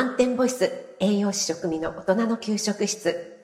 [0.00, 3.36] 満点ボイス栄養士食味の大人の給食室。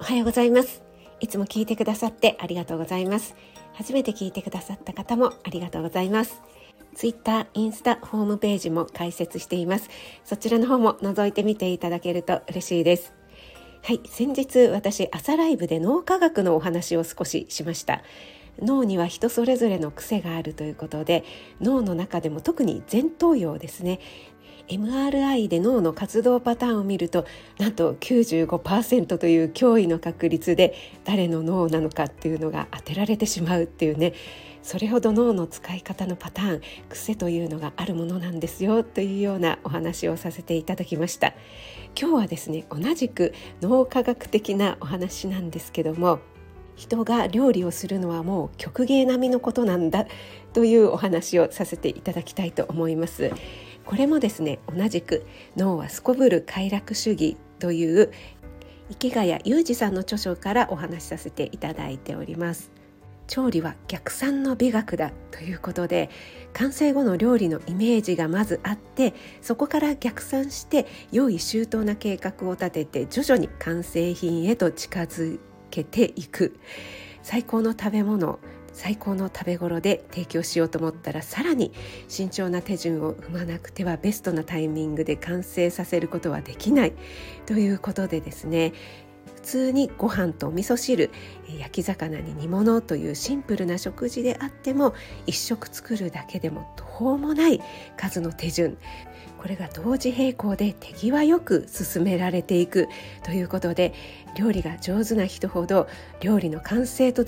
[0.00, 0.82] おはようございます。
[1.20, 3.36] いつも聞いてくださってありがとうございます。
[3.74, 6.42] 初めて聞いてくださった方もありがとうございます。
[6.96, 9.88] ツイッター、インスタ、ホームページも開設しています。
[10.24, 13.14] そちらの方も覗いてみていただけると嬉しいです。
[13.84, 18.02] はい先日私朝ライブで脳科学のお話を少ししました。
[18.60, 21.24] 脳には人それぞれの癖があるということで
[21.60, 24.00] 脳の中でも特に前頭葉ですね。
[24.68, 27.24] MRI で脳の活動パターンを見ると
[27.58, 30.74] なんと95%という驚異の確率で
[31.04, 34.12] 誰の脳なのかっていうのが当てられてしまうっていうね。
[34.62, 41.34] それほど脳の使い方のパターン癖というのがあるものなんですよというようなお話をさせていただきました。
[41.96, 46.18] 今日はですね同じく脳科学的なお話なんですけども
[46.76, 50.06] 人が料理をするのはもう曲芸並みのことなんだ
[50.52, 53.32] というお話をさせていただきたいと思います。
[53.84, 58.12] これもですね同じく脳はすこぶる快楽主義という
[58.90, 62.70] 池谷裕二さんの著書からお話しさせていただいております。
[63.26, 66.10] 調理は逆算の美学だということで
[66.52, 76.58] 完成後の料理のイメージがまずあってそこから逆算して用意周到な計画を立てて徐々に完成品へと近づけていく。
[77.22, 78.38] 最高の食べ物
[78.76, 81.72] 最高の食べ頃で提供しようと思ったらさらに
[82.08, 86.92] 慎重な手順を踏まなくてはベストなタイミングで完成させることはできない。
[87.46, 88.74] ということでですね
[89.46, 91.10] 通にご飯と味噌汁
[91.58, 94.92] 焼き魚に煮物というシンプルな食事であっても
[95.26, 97.62] 一食作るだけでも途方もない
[97.96, 98.76] 数の手順。
[99.38, 102.88] これが同時並行で手際よく進められていく
[103.22, 103.94] ということで
[104.36, 105.86] 料理が上手な人ほど
[106.20, 107.24] 料理の完成と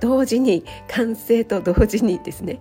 [0.00, 2.60] 同時に完成と同時にですね、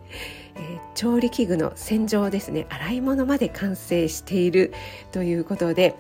[0.56, 4.74] えー、調理器具の洗浄ですね洗い物まで完成している
[5.12, 5.96] ということで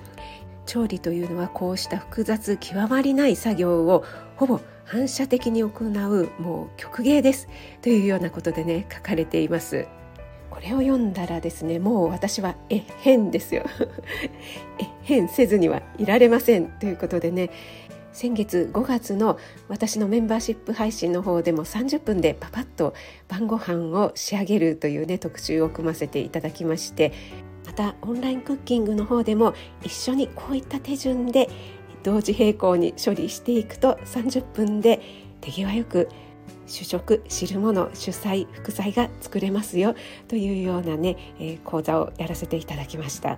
[0.69, 7.49] 調理というのはこうした複雑極まりない作業をほぼ反射的に行うもう曲芸です
[7.81, 9.87] というようなことでね書かれています。
[10.51, 13.63] これを読んだらですねもう私はえ変ですよ
[14.79, 17.49] え変せずにはいられませんということでね
[18.11, 19.37] 先月5月の
[19.69, 22.93] 私のメンバーシップ配信の方でも30分でパパッと
[23.27, 27.13] 晩ご飯を仕上げるというね特集を組ませていただきまして
[27.69, 29.53] またオンラインクッキングの方でも
[29.83, 31.47] 一緒にこういった手順で
[32.01, 34.99] 同時並行に処理していくと30分で
[35.39, 36.09] 手際よく
[36.65, 39.93] 主食汁物主菜副菜が作れますよ
[40.27, 43.37] というようなね、えー、講座をやらせていただきました。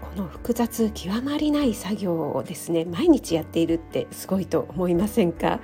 [0.00, 5.58] この複雑極まりない作業をですね毎日やっているってすごいと思いませんか？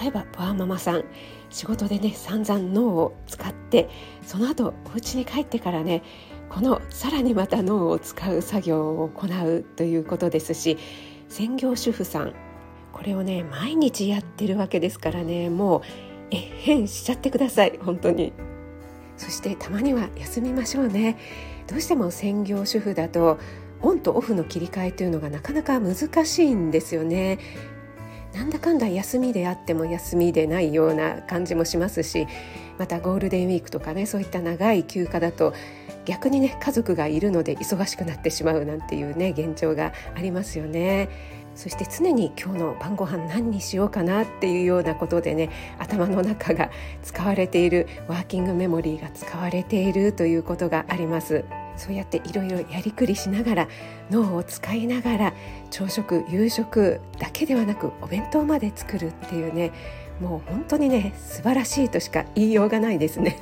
[0.00, 1.04] 例えばワーママさん
[1.48, 3.88] 仕事でね散々脳を使って
[4.22, 6.02] その後お家に帰ってからね
[6.50, 10.76] このさらにまた脳を使う作業を行うということですし
[11.28, 12.34] 専業主婦さん
[12.92, 15.82] これをね毎日やってるわけですからねもう
[16.32, 18.32] え変しちゃってください本当に。
[19.16, 21.18] そしてたまには休みましょうね。
[21.66, 23.38] どうしても専業主婦だと
[23.82, 25.94] オンとオフの切り替えというのがなかなか難
[26.24, 27.38] しいんですよね。
[28.32, 32.28] なんだかんだ休みであっても休みでないような感じもしますし
[32.78, 35.52] またゴールデンウィークとかねそういった長い休暇だと
[36.04, 41.08] 逆にね家族がいるので忙しくなってしまうなんていうね現状がありますよね。
[41.54, 46.70] そして常に今日の晩ご飯何にしようかなっていうようなことでね頭の中が
[47.02, 51.44] 使われているワーキングメモリーが使われているということがあります
[51.76, 53.68] そうやっていろいろやりくりしながら
[54.10, 55.34] 脳を使いながら
[55.70, 59.72] 朝食夕食だけではなくお弁当まで作るっていうね
[60.20, 63.38] もう本当にね素晴らしいとしか言いようがないですね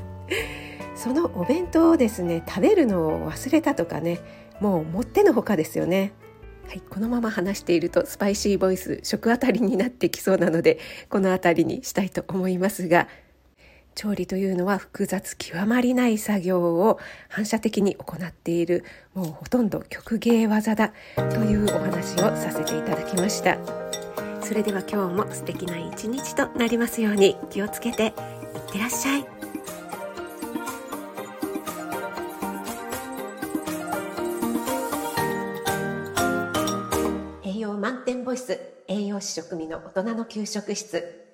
[0.99, 4.19] そのお弁当をですね食べるのを忘れたとかね
[4.61, 6.12] もうもってのほかですよね。
[6.67, 10.79] はい、このまま話しているとスパイシーボイス食あたりになってきそうなので
[11.09, 13.09] この辺りにしたいと思いますが
[13.95, 16.99] 調理というのは複雑極まりない作業を
[17.31, 18.85] 反射的に行っている
[19.15, 23.56] もうほとんど曲芸技だというお話をさせていただきました。
[24.43, 28.12] それでは今日も素敵な一日となりますように気をつけていっ
[28.73, 29.38] てらっしゃい。
[38.87, 41.28] 栄養士食味の大人の給食室。